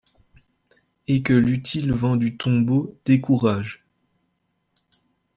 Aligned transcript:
Et 1.07 1.21
que 1.21 1.33
l'utile 1.33 1.93
vent 1.93 2.15
du 2.15 2.35
tombeau 2.35 2.97
décourage 3.05 3.85